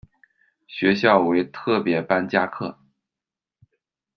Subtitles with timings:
[0.67, 2.79] 学校为特別班加课